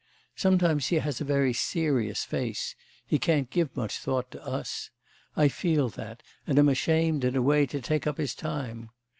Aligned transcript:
Sometimes 0.35 0.87
he 0.87 0.95
has 0.95 1.21
a 1.21 1.23
very 1.23 1.53
serious 1.53 2.23
face. 2.23 2.75
He 3.05 3.19
can't 3.19 3.51
give 3.51 3.77
much 3.77 3.99
thought 3.99 4.31
to 4.31 4.43
us. 4.43 4.89
I 5.37 5.47
feel 5.47 5.89
that, 5.89 6.23
and 6.47 6.57
am 6.57 6.69
ashamed 6.69 7.23
in 7.23 7.35
a 7.35 7.41
way 7.43 7.67
to 7.67 7.79
take 7.79 8.07
up 8.07 8.17
his 8.17 8.33
time. 8.33 8.89